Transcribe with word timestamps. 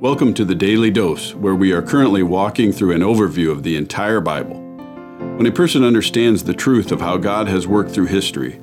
Welcome 0.00 0.32
to 0.32 0.46
the 0.46 0.54
Daily 0.54 0.90
Dose, 0.90 1.34
where 1.34 1.54
we 1.54 1.72
are 1.72 1.82
currently 1.82 2.22
walking 2.22 2.72
through 2.72 2.94
an 2.94 3.02
overview 3.02 3.50
of 3.50 3.62
the 3.62 3.76
entire 3.76 4.22
Bible. 4.22 4.58
When 5.36 5.44
a 5.44 5.52
person 5.52 5.84
understands 5.84 6.42
the 6.42 6.54
truth 6.54 6.90
of 6.90 7.02
how 7.02 7.18
God 7.18 7.48
has 7.48 7.66
worked 7.66 7.90
through 7.90 8.06
history, 8.06 8.62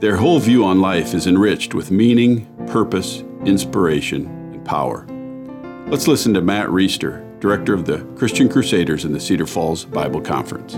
their 0.00 0.16
whole 0.16 0.40
view 0.40 0.64
on 0.64 0.80
life 0.80 1.14
is 1.14 1.28
enriched 1.28 1.72
with 1.72 1.92
meaning, 1.92 2.52
purpose, 2.66 3.20
inspiration, 3.44 4.26
and 4.52 4.64
power. 4.64 5.06
Let's 5.86 6.08
listen 6.08 6.34
to 6.34 6.42
Matt 6.42 6.66
Reisetter, 6.66 7.38
director 7.38 7.74
of 7.74 7.84
the 7.84 7.98
Christian 8.16 8.48
Crusaders 8.48 9.04
in 9.04 9.12
the 9.12 9.20
Cedar 9.20 9.46
Falls 9.46 9.84
Bible 9.84 10.20
Conference. 10.20 10.72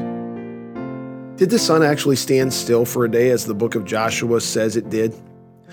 Did 1.39 1.49
the 1.49 1.59
sun 1.59 1.83
actually 1.83 2.17
stand 2.17 2.53
still 2.53 2.85
for 2.85 3.07
a 3.07 3.11
day 3.11 3.31
as 3.31 3.47
the 3.47 3.55
book 3.55 3.75
of 3.75 3.87
Joshua 3.87 4.43
says 4.43 4.77
it 4.77 4.91
did? 4.91 5.15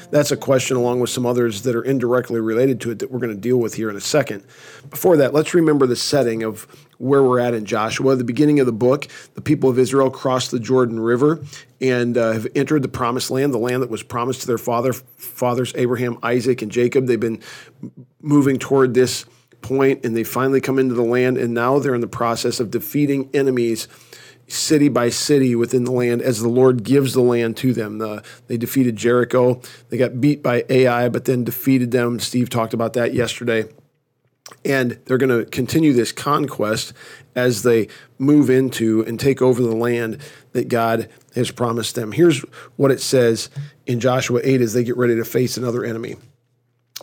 That's 0.10 0.32
a 0.32 0.38
question, 0.38 0.78
along 0.78 1.00
with 1.00 1.10
some 1.10 1.26
others 1.26 1.62
that 1.64 1.76
are 1.76 1.84
indirectly 1.84 2.40
related 2.40 2.82
to 2.82 2.92
it, 2.92 3.00
that 3.00 3.12
we're 3.12 3.20
going 3.20 3.34
to 3.34 3.40
deal 3.40 3.58
with 3.58 3.76
here 3.76 3.90
in 3.90 3.96
a 3.96 4.02
second. 4.02 4.44
Before 4.90 5.18
that, 5.18 5.34
let's 5.34 5.54
remember 5.54 5.86
the 5.86 5.96
setting 5.96 6.44
of 6.44 6.68
where 6.98 7.24
we're 7.24 7.40
at 7.40 7.54
in 7.54 7.66
Joshua. 7.66 8.16
The 8.16 8.24
beginning 8.24 8.60
of 8.60 8.66
the 8.66 8.72
book, 8.72 9.08
the 9.34 9.42
people 9.42 9.70
of 9.70 9.80
Israel 9.80 10.10
crossed 10.10 10.52
the 10.52 10.60
Jordan 10.60 11.00
River 11.00 11.44
and 11.80 12.18
uh, 12.18 12.34
have 12.34 12.48
entered 12.56 12.84
the 12.84 12.90
promised 12.90 13.32
land, 13.32 13.54
the 13.54 13.58
land 13.58 13.82
that 13.82 13.90
was 13.90 14.04
promised 14.04 14.42
to 14.42 14.48
their 14.48 14.58
father, 14.58 14.94
fathers 14.94 15.74
Abraham, 15.76 16.18
Isaac, 16.22 16.62
and 16.62 16.72
Jacob. 16.72 17.08
They've 17.08 17.20
been 17.20 17.42
moving 18.22 18.60
toward 18.60 18.94
this 18.94 19.26
point, 19.62 20.06
and 20.06 20.16
they 20.16 20.24
finally 20.24 20.62
come 20.62 20.80
into 20.80 20.94
the 20.94 21.04
land, 21.04 21.38
and 21.38 21.54
now 21.54 21.80
they're 21.80 21.96
in 21.96 22.02
the 22.02 22.08
process 22.08 22.60
of 22.60 22.72
defeating 22.72 23.30
enemies 23.34 23.88
city 24.52 24.90
by 24.90 25.10
city 25.10 25.56
within 25.56 25.84
the 25.84 25.92
land 25.92 26.22
as 26.22 26.42
the 26.42 26.50
Lord 26.50 26.84
gives 26.84 27.14
the 27.14 27.22
land 27.22 27.58
to 27.58 27.74
them. 27.74 27.98
The, 27.98 28.24
they 28.48 28.58
defeated 28.58 28.96
Jericho. 28.96 29.62
They 29.90 29.98
got 29.98 30.20
beat 30.20 30.44
by 30.44 30.66
Ai, 30.70 31.10
but 31.10 31.26
then 31.26 31.44
defeated 31.44 31.92
them. 31.92 32.20
Steve 32.20 32.50
talked 32.50 32.74
about 32.74 32.94
that 32.94 33.14
yesterday. 33.14 33.66
And 34.66 35.00
they're 35.06 35.18
going 35.18 35.46
to 35.46 35.50
continue 35.50 35.94
this 35.94 36.12
conquest 36.12 36.94
as 37.36 37.64
they 37.64 37.88
move 38.18 38.50
into 38.50 39.04
and 39.06 39.20
take 39.20 39.42
over 39.42 39.62
the 39.62 39.76
land 39.76 40.18
that 40.52 40.68
God 40.68 41.10
has 41.36 41.52
promised 41.52 41.96
them. 41.96 42.12
Here's 42.12 42.42
what 42.76 42.92
it 42.92 43.00
says 43.00 43.50
in 43.86 44.00
Joshua 44.00 44.42
8 44.44 44.62
as 44.62 44.74
they 44.74 44.84
get 44.84 44.98
ready 44.98 45.16
to 45.16 45.24
face 45.24 45.56
another 45.56 45.86
enemy. 45.86 46.18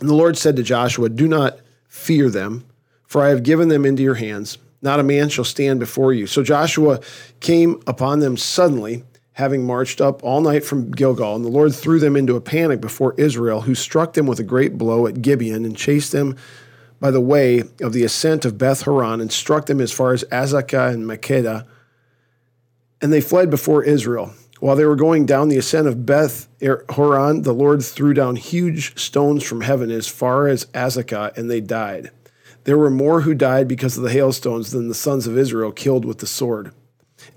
And 0.00 0.08
the 0.08 0.14
Lord 0.14 0.36
said 0.36 0.56
to 0.56 0.62
Joshua, 0.62 1.08
Do 1.08 1.27
not 1.27 1.58
fear 1.88 2.28
them, 2.28 2.66
for 3.05 3.24
I 3.24 3.30
have 3.30 3.42
given 3.42 3.68
them 3.68 3.86
into 3.86 4.02
your 4.02 4.16
hands 4.16 4.58
not 4.82 5.00
a 5.00 5.04
man 5.04 5.28
shall 5.28 5.44
stand 5.44 5.80
before 5.80 6.12
you. 6.12 6.26
So 6.26 6.42
Joshua 6.42 7.00
came 7.40 7.80
upon 7.86 8.20
them 8.20 8.36
suddenly, 8.36 9.04
having 9.32 9.64
marched 9.64 10.00
up 10.00 10.22
all 10.24 10.40
night 10.40 10.64
from 10.64 10.90
Gilgal, 10.90 11.36
and 11.36 11.44
the 11.44 11.50
Lord 11.50 11.74
threw 11.74 11.98
them 11.98 12.16
into 12.16 12.36
a 12.36 12.40
panic 12.40 12.80
before 12.80 13.14
Israel, 13.16 13.62
who 13.62 13.74
struck 13.74 14.14
them 14.14 14.26
with 14.26 14.40
a 14.40 14.44
great 14.44 14.78
blow 14.78 15.06
at 15.06 15.22
Gibeon 15.22 15.64
and 15.64 15.76
chased 15.76 16.12
them 16.12 16.36
by 17.00 17.10
the 17.10 17.20
way 17.20 17.62
of 17.80 17.92
the 17.92 18.04
ascent 18.04 18.44
of 18.44 18.58
Beth 18.58 18.82
Horon 18.82 19.20
and 19.20 19.32
struck 19.32 19.66
them 19.66 19.80
as 19.80 19.92
far 19.92 20.12
as 20.12 20.24
Azekah 20.24 20.92
and 20.92 21.04
Makkedah. 21.04 21.66
And 23.00 23.12
they 23.12 23.20
fled 23.20 23.50
before 23.50 23.84
Israel. 23.84 24.32
While 24.60 24.74
they 24.74 24.84
were 24.84 24.96
going 24.96 25.24
down 25.24 25.48
the 25.48 25.58
ascent 25.58 25.86
of 25.86 26.04
Beth 26.04 26.48
Horon, 26.90 27.42
the 27.42 27.52
Lord 27.52 27.84
threw 27.84 28.12
down 28.12 28.34
huge 28.34 28.98
stones 28.98 29.44
from 29.44 29.60
heaven 29.60 29.90
as 29.92 30.08
far 30.08 30.48
as 30.48 30.66
Azekah, 30.66 31.36
and 31.36 31.48
they 31.48 31.60
died. 31.60 32.10
There 32.64 32.78
were 32.78 32.91
more 32.91 33.23
who 33.23 33.34
died 33.34 33.69
because 33.69 33.97
of 33.97 34.03
the 34.03 34.11
hailstones 34.11 34.70
than 34.70 34.89
the 34.89 34.95
sons 34.95 35.27
of 35.27 35.39
Israel 35.39 35.73
killed 35.73 36.05
with 36.05 36.19
the 36.19 36.27
sword. 36.27 36.73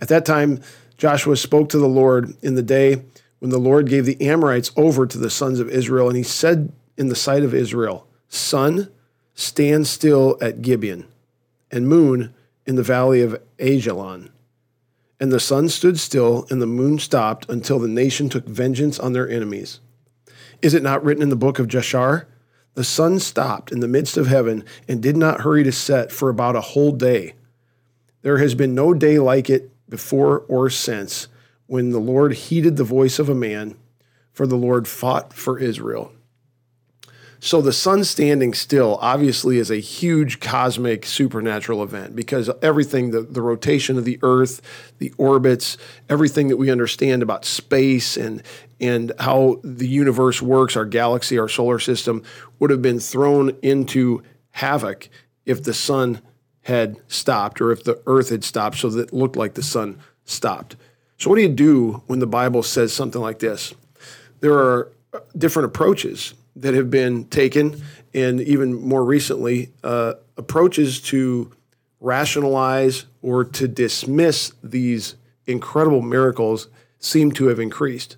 At 0.01 0.07
that 0.09 0.25
time, 0.25 0.61
Joshua 0.97 1.35
spoke 1.37 1.69
to 1.69 1.77
the 1.77 1.87
Lord 1.87 2.35
in 2.41 2.55
the 2.55 2.61
day 2.61 3.03
when 3.39 3.49
the 3.49 3.57
Lord 3.57 3.89
gave 3.89 4.05
the 4.05 4.21
Amorites 4.21 4.71
over 4.75 5.07
to 5.07 5.17
the 5.17 5.29
sons 5.29 5.59
of 5.59 5.69
Israel, 5.69 6.07
and 6.07 6.17
he 6.17 6.23
said 6.23 6.71
in 6.97 7.07
the 7.07 7.15
sight 7.15 7.43
of 7.43 7.55
Israel, 7.55 8.07
Sun, 8.27 8.91
stand 9.33 9.87
still 9.87 10.37
at 10.41 10.61
Gibeon, 10.61 11.07
and 11.71 11.87
moon 11.87 12.33
in 12.65 12.75
the 12.75 12.83
valley 12.83 13.21
of 13.21 13.41
Ajalon. 13.59 14.29
And 15.19 15.31
the 15.31 15.39
sun 15.39 15.69
stood 15.69 15.99
still, 15.99 16.45
and 16.49 16.61
the 16.61 16.67
moon 16.67 16.99
stopped 16.99 17.49
until 17.49 17.79
the 17.79 17.87
nation 17.87 18.29
took 18.29 18.45
vengeance 18.45 18.99
on 18.99 19.13
their 19.13 19.29
enemies. 19.29 19.79
Is 20.61 20.73
it 20.73 20.83
not 20.83 21.03
written 21.03 21.23
in 21.23 21.29
the 21.29 21.35
book 21.35 21.57
of 21.57 21.67
Jashar? 21.67 22.25
The 22.73 22.83
sun 22.83 23.19
stopped 23.19 23.71
in 23.71 23.81
the 23.81 23.87
midst 23.87 24.17
of 24.17 24.27
heaven 24.27 24.63
and 24.87 25.01
did 25.01 25.17
not 25.17 25.41
hurry 25.41 25.63
to 25.63 25.71
set 25.71 26.11
for 26.11 26.29
about 26.29 26.55
a 26.55 26.61
whole 26.61 26.91
day. 26.91 27.33
There 28.21 28.37
has 28.37 28.55
been 28.55 28.73
no 28.73 28.93
day 28.93 29.19
like 29.19 29.49
it 29.49 29.71
before 29.89 30.39
or 30.47 30.69
since 30.69 31.27
when 31.67 31.91
the 31.91 31.99
Lord 31.99 32.33
heeded 32.33 32.77
the 32.77 32.83
voice 32.83 33.19
of 33.19 33.29
a 33.29 33.35
man, 33.35 33.75
for 34.31 34.47
the 34.47 34.55
Lord 34.55 34.87
fought 34.87 35.33
for 35.33 35.59
Israel. 35.59 36.13
So 37.43 37.59
the 37.59 37.73
sun 37.73 38.03
standing 38.03 38.53
still 38.53 38.99
obviously 39.01 39.57
is 39.57 39.71
a 39.71 39.77
huge 39.77 40.39
cosmic 40.39 41.07
supernatural 41.07 41.81
event 41.81 42.15
because 42.15 42.51
everything, 42.61 43.09
the, 43.09 43.23
the 43.23 43.41
rotation 43.41 43.97
of 43.97 44.05
the 44.05 44.19
earth, 44.21 44.61
the 44.99 45.11
orbits, 45.17 45.75
everything 46.07 46.49
that 46.49 46.57
we 46.57 46.69
understand 46.69 47.23
about 47.23 47.43
space 47.43 48.15
and 48.15 48.43
and 48.79 49.11
how 49.17 49.59
the 49.63 49.87
universe 49.87 50.39
works, 50.39 50.75
our 50.75 50.85
galaxy, 50.85 51.39
our 51.39 51.49
solar 51.49 51.79
system, 51.79 52.21
would 52.59 52.69
have 52.69 52.83
been 52.83 52.99
thrown 52.99 53.57
into 53.63 54.21
havoc 54.51 55.09
if 55.43 55.63
the 55.63 55.73
sun 55.73 56.21
had 56.61 56.97
stopped 57.07 57.59
or 57.59 57.71
if 57.71 57.83
the 57.83 57.99
earth 58.05 58.29
had 58.29 58.43
stopped 58.43 58.77
so 58.77 58.89
that 58.91 59.07
it 59.07 59.13
looked 59.13 59.35
like 59.35 59.55
the 59.55 59.63
sun 59.63 59.99
stopped. 60.25 60.75
So, 61.17 61.27
what 61.27 61.37
do 61.37 61.41
you 61.41 61.49
do 61.49 62.03
when 62.05 62.19
the 62.19 62.27
Bible 62.27 62.61
says 62.61 62.93
something 62.93 63.21
like 63.21 63.39
this? 63.39 63.73
There 64.41 64.59
are 64.59 64.91
different 65.35 65.65
approaches 65.65 66.35
that 66.55 66.73
have 66.73 66.89
been 66.89 67.25
taken, 67.25 67.81
and 68.13 68.41
even 68.41 68.73
more 68.73 69.03
recently, 69.03 69.71
uh, 69.83 70.13
approaches 70.37 70.99
to 71.01 71.51
rationalize 71.99 73.05
or 73.21 73.43
to 73.43 73.67
dismiss 73.67 74.53
these 74.63 75.15
incredible 75.45 76.01
miracles 76.01 76.67
seem 76.99 77.31
to 77.31 77.47
have 77.47 77.59
increased 77.59 78.17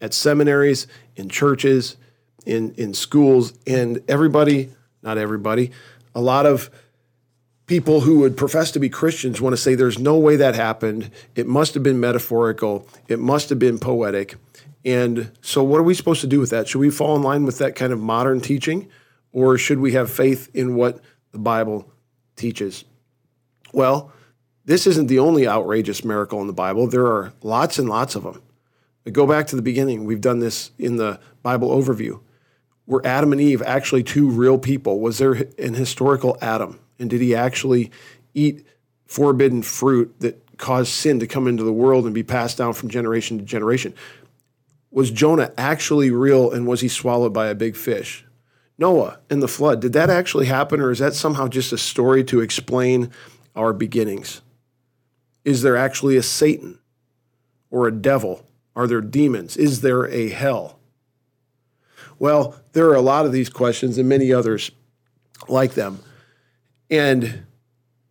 at 0.00 0.12
seminaries, 0.12 0.86
in 1.16 1.28
churches, 1.28 1.96
in, 2.44 2.74
in 2.74 2.92
schools, 2.92 3.52
and 3.66 4.02
everybody, 4.08 4.70
not 5.02 5.16
everybody, 5.16 5.70
a 6.14 6.20
lot 6.20 6.44
of 6.44 6.70
people 7.66 8.00
who 8.00 8.18
would 8.18 8.36
profess 8.36 8.70
to 8.72 8.78
be 8.78 8.88
Christians 8.88 9.40
want 9.40 9.52
to 9.52 9.56
say 9.56 9.74
there's 9.74 9.98
no 9.98 10.18
way 10.18 10.36
that 10.36 10.54
happened. 10.54 11.10
It 11.36 11.46
must 11.46 11.74
have 11.74 11.82
been 11.82 12.00
metaphorical. 12.00 12.86
It 13.08 13.18
must 13.18 13.48
have 13.48 13.58
been 13.58 13.78
poetic. 13.78 14.34
And 14.84 15.30
so, 15.40 15.62
what 15.62 15.78
are 15.78 15.84
we 15.84 15.94
supposed 15.94 16.20
to 16.22 16.26
do 16.26 16.40
with 16.40 16.50
that? 16.50 16.68
Should 16.68 16.80
we 16.80 16.90
fall 16.90 17.14
in 17.16 17.22
line 17.22 17.44
with 17.44 17.58
that 17.58 17.76
kind 17.76 17.92
of 17.92 18.00
modern 18.00 18.40
teaching, 18.40 18.88
or 19.32 19.56
should 19.56 19.78
we 19.78 19.92
have 19.92 20.10
faith 20.10 20.50
in 20.54 20.74
what 20.74 21.00
the 21.30 21.38
Bible 21.38 21.90
teaches? 22.36 22.84
Well, 23.72 24.12
this 24.64 24.86
isn't 24.86 25.06
the 25.06 25.18
only 25.18 25.46
outrageous 25.46 26.04
miracle 26.04 26.40
in 26.40 26.46
the 26.46 26.52
Bible. 26.52 26.86
There 26.86 27.06
are 27.06 27.32
lots 27.42 27.78
and 27.78 27.88
lots 27.88 28.14
of 28.14 28.24
them. 28.24 28.42
But 29.04 29.12
go 29.12 29.26
back 29.26 29.46
to 29.48 29.56
the 29.56 29.62
beginning. 29.62 30.04
We've 30.04 30.20
done 30.20 30.38
this 30.38 30.70
in 30.78 30.96
the 30.96 31.18
Bible 31.42 31.70
overview. 31.70 32.20
Were 32.86 33.04
Adam 33.04 33.32
and 33.32 33.40
Eve 33.40 33.62
actually 33.62 34.02
two 34.02 34.28
real 34.28 34.58
people? 34.58 35.00
Was 35.00 35.18
there 35.18 35.32
an 35.58 35.74
historical 35.74 36.36
Adam? 36.40 36.78
And 36.98 37.10
did 37.10 37.20
he 37.20 37.34
actually 37.34 37.90
eat 38.34 38.66
forbidden 39.06 39.62
fruit 39.62 40.14
that 40.20 40.56
caused 40.58 40.92
sin 40.92 41.18
to 41.20 41.26
come 41.26 41.48
into 41.48 41.64
the 41.64 41.72
world 41.72 42.04
and 42.04 42.14
be 42.14 42.22
passed 42.22 42.58
down 42.58 42.72
from 42.72 42.88
generation 42.88 43.38
to 43.38 43.44
generation? 43.44 43.94
Was 44.92 45.10
Jonah 45.10 45.52
actually 45.56 46.10
real 46.10 46.50
and 46.50 46.66
was 46.66 46.82
he 46.82 46.88
swallowed 46.88 47.32
by 47.32 47.48
a 47.48 47.54
big 47.54 47.74
fish? 47.74 48.24
Noah 48.76 49.18
and 49.30 49.42
the 49.42 49.48
flood, 49.48 49.80
did 49.80 49.94
that 49.94 50.10
actually 50.10 50.46
happen 50.46 50.80
or 50.80 50.90
is 50.90 50.98
that 50.98 51.14
somehow 51.14 51.48
just 51.48 51.72
a 51.72 51.78
story 51.78 52.22
to 52.24 52.40
explain 52.40 53.10
our 53.56 53.72
beginnings? 53.72 54.42
Is 55.44 55.62
there 55.62 55.76
actually 55.76 56.16
a 56.16 56.22
Satan 56.22 56.78
or 57.70 57.88
a 57.88 57.92
devil? 57.92 58.46
Are 58.76 58.86
there 58.86 59.00
demons? 59.00 59.56
Is 59.56 59.80
there 59.80 60.06
a 60.08 60.28
hell? 60.28 60.78
Well, 62.18 62.60
there 62.72 62.88
are 62.88 62.94
a 62.94 63.00
lot 63.00 63.24
of 63.26 63.32
these 63.32 63.48
questions 63.48 63.96
and 63.96 64.08
many 64.08 64.32
others 64.32 64.70
like 65.48 65.72
them. 65.72 66.00
And 66.90 67.44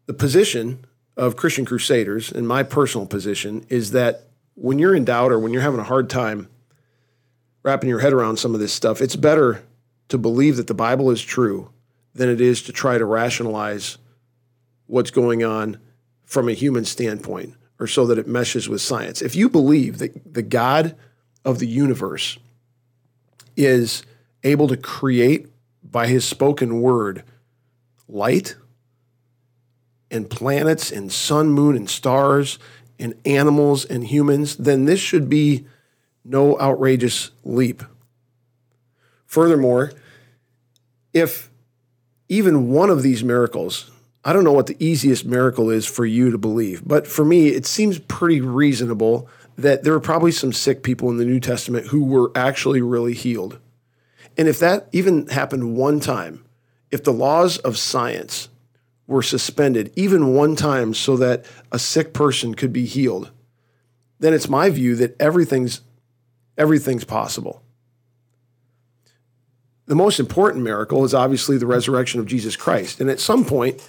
the 0.08 0.14
position 0.14 0.86
of 1.16 1.36
Christian 1.36 1.66
Crusaders, 1.66 2.32
and 2.32 2.48
my 2.48 2.64
personal 2.64 3.06
position, 3.06 3.66
is 3.70 3.92
that 3.92 4.28
when 4.56 4.80
you're 4.80 4.96
in 4.96 5.06
doubt 5.06 5.32
or 5.32 5.40
when 5.40 5.54
you're 5.54 5.62
having 5.62 5.80
a 5.80 5.84
hard 5.84 6.10
time 6.10 6.50
wrapping 7.64 7.90
your 7.90 8.00
head 8.00 8.14
around 8.14 8.38
some 8.38 8.54
of 8.54 8.60
this 8.60 8.74
stuff, 8.74 9.02
it's 9.02 9.16
better 9.16 9.64
to 10.10 10.18
believe 10.18 10.58
that 10.58 10.68
the 10.68 10.74
Bible 10.74 11.12
is 11.12 11.22
true 11.22 11.70
than 12.14 12.30
it 12.30 12.42
is 12.42 12.62
to 12.64 12.72
try 12.72 12.98
to 12.98 13.06
rationalize 13.06 13.98
what's 14.88 15.12
going 15.12 15.44
on 15.44 15.80
from 16.26 16.50
a 16.50 16.54
human 16.54 16.86
standpoint 16.86 17.56
or 17.80 17.88
so 17.88 18.06
that 18.06 18.18
it 18.18 18.28
meshes 18.28 18.68
with 18.68 18.82
science. 18.82 19.22
If 19.22 19.36
you 19.36 19.50
believe 19.50 20.00
that 20.00 20.34
the 20.34 20.42
God 20.42 20.96
of 21.44 21.60
the 21.60 21.68
universe 21.68 22.38
is 23.56 24.04
able 24.44 24.68
to 24.68 24.78
create 24.78 25.48
by 25.84 26.08
his 26.08 26.26
spoken 26.26 26.82
word 26.82 27.24
light 28.08 28.56
and 30.10 30.30
planets 30.30 30.92
and 30.92 31.12
sun, 31.12 31.50
moon, 31.50 31.76
and 31.76 31.90
stars 31.90 32.60
and 33.00 33.16
animals 33.26 33.86
and 33.86 34.06
humans, 34.06 34.58
then 34.58 34.86
this 34.86 35.00
should 35.00 35.30
be 35.30 35.66
no 36.24 36.60
outrageous 36.60 37.32
leap. 37.44 37.84
Furthermore, 39.26 39.92
if 41.14 41.50
even 42.30 42.70
one 42.70 42.90
of 42.90 43.04
these 43.04 43.24
miracles, 43.24 43.92
I 44.24 44.34
don't 44.34 44.44
know 44.44 44.52
what 44.52 44.68
the 44.68 44.78
easiest 44.84 45.26
miracle 45.26 45.70
is 45.70 45.86
for 45.86 46.06
you 46.06 46.32
to 46.32 46.38
believe, 46.38 46.88
but 46.88 47.08
for 47.08 47.26
me, 47.26 47.50
it 47.50 47.66
seems 47.66 48.00
pretty 48.00 48.40
reasonable 48.40 49.28
that 49.58 49.84
there 49.84 49.94
were 49.94 50.00
probably 50.00 50.32
some 50.32 50.54
sick 50.54 50.84
people 50.84 51.10
in 51.10 51.18
the 51.18 51.26
New 51.26 51.40
Testament 51.40 51.88
who 51.88 52.04
were 52.04 52.32
actually 52.36 52.82
really 52.82 53.14
healed. 53.14 53.60
And 54.38 54.48
if 54.48 54.60
that 54.60 54.88
even 54.92 55.28
happened 55.28 55.76
one 55.76 56.00
time, 56.00 56.46
if 56.90 57.04
the 57.04 57.14
laws 57.14 57.58
of 57.60 57.78
science 57.78 58.50
were 59.08 59.24
suspended 59.24 59.92
even 59.96 60.34
one 60.34 60.56
time 60.56 60.94
so 60.94 61.18
that 61.18 61.46
a 61.72 61.80
sick 61.80 62.14
person 62.14 62.56
could 62.56 62.72
be 62.72 62.86
healed, 62.86 63.32
then 64.20 64.34
it's 64.34 64.48
my 64.48 64.70
view 64.70 64.96
that 64.96 65.20
everything's 65.20 65.82
everything's 66.62 67.04
possible. 67.04 67.64
The 69.88 69.96
most 69.96 70.20
important 70.20 70.64
miracle 70.64 71.04
is 71.04 71.16
obviously 71.16 71.58
the 71.58 71.66
resurrection 71.66 72.20
of 72.20 72.28
Jesus 72.28 72.56
Christ. 72.56 73.02
And 73.02 73.10
at 73.10 73.20
some 73.20 73.44
point, 73.44 73.84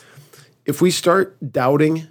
if 0.65 0.81
we 0.81 0.91
start 0.91 1.37
doubting 1.53 2.07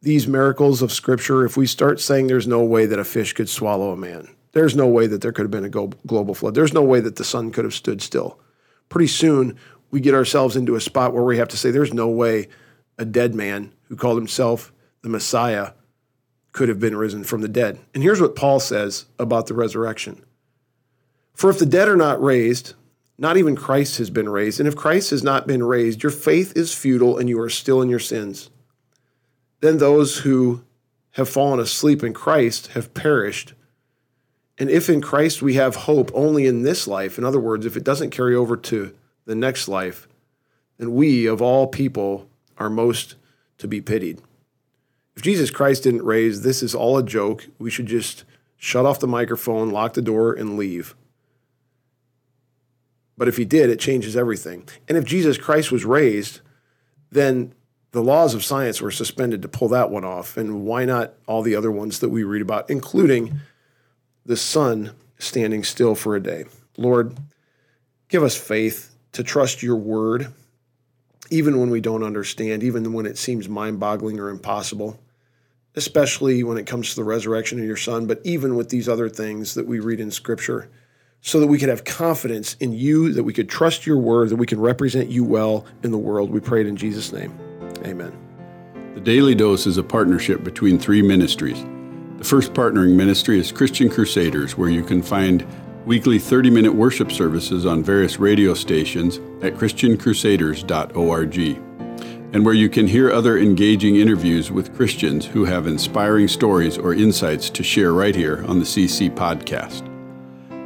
these 0.00 0.28
miracles 0.28 0.80
of 0.80 0.92
Scripture, 0.92 1.44
if 1.44 1.56
we 1.56 1.66
start 1.66 1.98
saying 1.98 2.28
there's 2.28 2.46
no 2.46 2.62
way 2.62 2.86
that 2.86 3.00
a 3.00 3.04
fish 3.04 3.32
could 3.32 3.48
swallow 3.48 3.90
a 3.90 3.96
man, 3.96 4.28
there's 4.52 4.76
no 4.76 4.86
way 4.86 5.08
that 5.08 5.22
there 5.22 5.32
could 5.32 5.42
have 5.42 5.50
been 5.50 5.64
a 5.64 5.88
global 6.06 6.34
flood, 6.34 6.54
there's 6.54 6.72
no 6.72 6.84
way 6.84 7.00
that 7.00 7.16
the 7.16 7.24
sun 7.24 7.50
could 7.50 7.64
have 7.64 7.74
stood 7.74 8.00
still, 8.00 8.38
pretty 8.88 9.08
soon 9.08 9.58
we 9.90 10.00
get 10.00 10.14
ourselves 10.14 10.54
into 10.54 10.76
a 10.76 10.80
spot 10.80 11.12
where 11.12 11.24
we 11.24 11.38
have 11.38 11.48
to 11.48 11.56
say 11.56 11.70
there's 11.72 11.92
no 11.92 12.08
way 12.08 12.46
a 12.96 13.04
dead 13.04 13.34
man 13.34 13.72
who 13.88 13.96
called 13.96 14.18
himself 14.18 14.72
the 15.02 15.08
Messiah 15.08 15.72
could 16.58 16.68
have 16.68 16.80
been 16.80 16.96
risen 16.96 17.22
from 17.22 17.40
the 17.40 17.46
dead. 17.46 17.78
And 17.94 18.02
here's 18.02 18.20
what 18.20 18.34
Paul 18.34 18.58
says 18.58 19.04
about 19.16 19.46
the 19.46 19.54
resurrection 19.54 20.24
For 21.32 21.50
if 21.50 21.60
the 21.60 21.66
dead 21.66 21.88
are 21.88 21.96
not 21.96 22.20
raised, 22.20 22.74
not 23.16 23.36
even 23.36 23.54
Christ 23.54 23.98
has 23.98 24.10
been 24.10 24.28
raised. 24.28 24.58
And 24.58 24.66
if 24.66 24.74
Christ 24.74 25.10
has 25.10 25.22
not 25.22 25.46
been 25.46 25.62
raised, 25.62 26.02
your 26.02 26.10
faith 26.10 26.56
is 26.56 26.74
futile 26.74 27.16
and 27.16 27.28
you 27.28 27.38
are 27.40 27.48
still 27.48 27.80
in 27.80 27.88
your 27.88 28.00
sins. 28.00 28.50
Then 29.60 29.78
those 29.78 30.18
who 30.18 30.64
have 31.12 31.28
fallen 31.28 31.60
asleep 31.60 32.02
in 32.02 32.12
Christ 32.12 32.72
have 32.72 32.92
perished. 32.92 33.54
And 34.58 34.68
if 34.68 34.90
in 34.90 35.00
Christ 35.00 35.40
we 35.40 35.54
have 35.54 35.76
hope 35.76 36.10
only 36.12 36.44
in 36.46 36.62
this 36.62 36.88
life, 36.88 37.18
in 37.18 37.24
other 37.24 37.38
words, 37.38 37.66
if 37.66 37.76
it 37.76 37.84
doesn't 37.84 38.10
carry 38.10 38.34
over 38.34 38.56
to 38.56 38.96
the 39.26 39.36
next 39.36 39.68
life, 39.68 40.08
then 40.78 40.92
we, 40.92 41.24
of 41.26 41.40
all 41.40 41.68
people, 41.68 42.28
are 42.56 42.68
most 42.68 43.14
to 43.58 43.68
be 43.68 43.80
pitied. 43.80 44.20
If 45.18 45.22
Jesus 45.22 45.50
Christ 45.50 45.82
didn't 45.82 46.04
raise, 46.04 46.42
this 46.42 46.62
is 46.62 46.76
all 46.76 46.96
a 46.96 47.02
joke. 47.02 47.48
We 47.58 47.70
should 47.70 47.86
just 47.86 48.22
shut 48.56 48.86
off 48.86 49.00
the 49.00 49.08
microphone, 49.08 49.70
lock 49.70 49.94
the 49.94 50.00
door, 50.00 50.32
and 50.32 50.56
leave. 50.56 50.94
But 53.16 53.26
if 53.26 53.36
he 53.36 53.44
did, 53.44 53.68
it 53.68 53.80
changes 53.80 54.16
everything. 54.16 54.68
And 54.88 54.96
if 54.96 55.04
Jesus 55.04 55.36
Christ 55.36 55.72
was 55.72 55.84
raised, 55.84 56.40
then 57.10 57.52
the 57.90 58.00
laws 58.00 58.32
of 58.32 58.44
science 58.44 58.80
were 58.80 58.92
suspended 58.92 59.42
to 59.42 59.48
pull 59.48 59.66
that 59.70 59.90
one 59.90 60.04
off. 60.04 60.36
And 60.36 60.64
why 60.64 60.84
not 60.84 61.14
all 61.26 61.42
the 61.42 61.56
other 61.56 61.72
ones 61.72 61.98
that 61.98 62.10
we 62.10 62.22
read 62.22 62.40
about, 62.40 62.70
including 62.70 63.40
the 64.24 64.36
sun 64.36 64.92
standing 65.18 65.64
still 65.64 65.96
for 65.96 66.14
a 66.14 66.22
day? 66.22 66.44
Lord, 66.76 67.18
give 68.08 68.22
us 68.22 68.36
faith 68.36 68.94
to 69.14 69.24
trust 69.24 69.64
your 69.64 69.74
word, 69.74 70.32
even 71.28 71.58
when 71.58 71.70
we 71.70 71.80
don't 71.80 72.04
understand, 72.04 72.62
even 72.62 72.92
when 72.92 73.04
it 73.04 73.18
seems 73.18 73.48
mind 73.48 73.80
boggling 73.80 74.20
or 74.20 74.28
impossible, 74.28 75.00
especially 75.78 76.42
when 76.42 76.58
it 76.58 76.66
comes 76.66 76.90
to 76.90 76.96
the 76.96 77.04
resurrection 77.04 77.58
of 77.58 77.64
your 77.64 77.76
son, 77.76 78.06
but 78.06 78.20
even 78.24 78.56
with 78.56 78.68
these 78.68 78.88
other 78.88 79.08
things 79.08 79.54
that 79.54 79.66
we 79.66 79.78
read 79.78 80.00
in 80.00 80.10
scripture 80.10 80.68
so 81.20 81.40
that 81.40 81.46
we 81.46 81.58
could 81.58 81.68
have 81.68 81.84
confidence 81.84 82.54
in 82.54 82.72
you, 82.72 83.12
that 83.12 83.22
we 83.22 83.32
could 83.32 83.48
trust 83.48 83.86
your 83.86 83.98
word, 83.98 84.28
that 84.28 84.36
we 84.36 84.46
can 84.46 84.60
represent 84.60 85.08
you 85.08 85.24
well 85.24 85.64
in 85.82 85.92
the 85.92 85.98
world. 85.98 86.30
We 86.30 86.40
pray 86.40 86.60
it 86.60 86.66
in 86.66 86.76
Jesus' 86.76 87.12
name. 87.12 87.38
Amen. 87.84 88.12
The 88.94 89.00
Daily 89.00 89.36
Dose 89.36 89.66
is 89.66 89.78
a 89.78 89.82
partnership 89.82 90.42
between 90.42 90.78
three 90.78 91.02
ministries. 91.02 91.62
The 92.18 92.24
first 92.24 92.54
partnering 92.54 92.96
ministry 92.96 93.38
is 93.38 93.52
Christian 93.52 93.88
Crusaders, 93.88 94.58
where 94.58 94.68
you 94.68 94.82
can 94.82 95.02
find 95.02 95.46
weekly 95.86 96.18
30 96.18 96.50
minute 96.50 96.74
worship 96.74 97.12
services 97.12 97.64
on 97.64 97.84
various 97.84 98.18
radio 98.18 98.54
stations 98.54 99.18
at 99.42 99.54
ChristianCrusaders.org, 99.54 101.67
and 102.32 102.44
where 102.44 102.54
you 102.54 102.68
can 102.68 102.86
hear 102.86 103.10
other 103.10 103.38
engaging 103.38 103.96
interviews 103.96 104.50
with 104.50 104.74
Christians 104.76 105.26
who 105.26 105.44
have 105.44 105.66
inspiring 105.66 106.28
stories 106.28 106.76
or 106.76 106.92
insights 106.92 107.48
to 107.50 107.62
share 107.62 107.92
right 107.92 108.14
here 108.14 108.44
on 108.46 108.58
the 108.58 108.64
CC 108.64 109.10
podcast. 109.10 109.84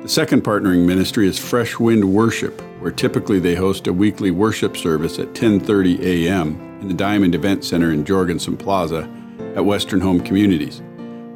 The 0.03 0.09
second 0.09 0.43
partnering 0.43 0.85
ministry 0.85 1.29
is 1.29 1.39
Fresh 1.39 1.79
Wind 1.79 2.13
Worship, 2.13 2.61
where 2.81 2.91
typically 2.91 3.39
they 3.39 3.55
host 3.55 3.87
a 3.87 3.93
weekly 3.93 4.33
worship 4.33 4.77
service 4.77 5.21
at 5.21 5.35
10:30 5.35 6.01
a.m. 6.01 6.79
in 6.81 6.89
the 6.89 6.95
Diamond 6.95 7.37
Event 7.37 7.65
Center 7.65 7.93
in 7.93 8.05
Jorgensen 8.05 8.57
Plaza 8.57 9.09
at 9.55 9.65
Western 9.65 10.01
Home 10.01 10.21
Communities. 10.21 10.83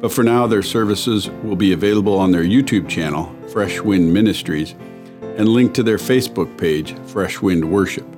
But 0.01 0.11
for 0.11 0.23
now, 0.23 0.47
their 0.47 0.63
services 0.63 1.29
will 1.43 1.55
be 1.55 1.71
available 1.71 2.19
on 2.19 2.31
their 2.31 2.43
YouTube 2.43 2.89
channel, 2.89 3.33
Fresh 3.47 3.79
Wind 3.79 4.13
Ministries, 4.13 4.75
and 5.37 5.47
linked 5.47 5.75
to 5.75 5.83
their 5.83 5.97
Facebook 5.97 6.57
page, 6.57 6.93
Fresh 7.05 7.41
Wind 7.41 7.71
Worship. 7.71 8.16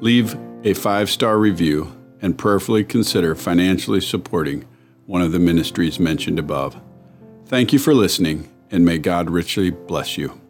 leave 0.00 0.38
a 0.62 0.74
five 0.74 1.10
star 1.10 1.38
review, 1.38 1.90
and 2.22 2.38
prayerfully 2.38 2.84
consider 2.84 3.34
financially 3.34 4.00
supporting 4.00 4.64
one 5.06 5.20
of 5.20 5.32
the 5.32 5.38
ministries 5.38 6.00
mentioned 6.00 6.38
above. 6.38 6.80
Thank 7.46 7.72
you 7.72 7.78
for 7.78 7.92
listening, 7.92 8.48
and 8.70 8.84
may 8.84 8.96
God 8.96 9.28
richly 9.28 9.70
bless 9.70 10.16
you. 10.16 10.41